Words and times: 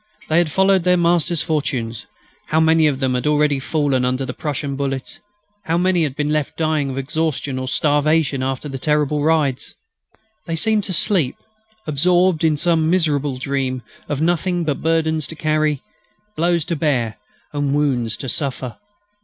They 0.29 0.39
had 0.39 0.49
followed 0.49 0.83
their 0.83 0.97
masters' 0.97 1.43
fortunes. 1.43 2.07
How 2.47 2.59
many 2.59 2.87
of 2.87 2.99
them 3.01 3.13
had 3.13 3.27
already 3.27 3.59
fallen 3.59 4.03
under 4.03 4.25
the 4.25 4.33
Prussian 4.33 4.75
bullets; 4.75 5.19
how 5.65 5.77
many 5.77 6.01
had 6.01 6.15
been 6.15 6.29
left 6.33 6.57
dying 6.57 6.89
of 6.89 6.97
exhaustion 6.97 7.59
or 7.59 7.67
starvation 7.67 8.41
after 8.41 8.67
our 8.67 8.77
terrible 8.79 9.21
rides! 9.21 9.75
They 10.47 10.55
seemed 10.55 10.85
to 10.85 10.93
sleep, 10.93 11.35
absorbed 11.85 12.43
in 12.43 12.57
some 12.57 12.89
miserable 12.89 13.37
dream 13.37 13.83
of 14.09 14.23
nothing 14.23 14.63
but 14.63 14.81
burdens 14.81 15.27
to 15.27 15.35
carry, 15.35 15.83
blows 16.35 16.65
to 16.65 16.75
bear, 16.75 17.17
and 17.53 17.75
wounds 17.75 18.17
to 18.17 18.27
suffer. 18.27 18.77